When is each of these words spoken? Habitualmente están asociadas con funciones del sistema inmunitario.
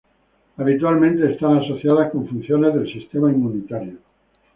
Habitualmente 0.57 1.31
están 1.31 1.57
asociadas 1.59 2.07
con 2.09 2.27
funciones 2.27 2.73
del 2.73 2.91
sistema 2.91 3.31
inmunitario. 3.31 3.99